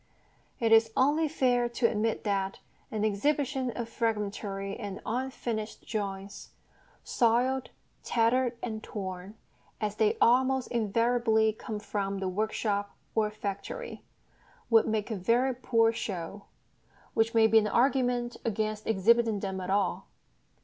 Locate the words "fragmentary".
3.87-4.75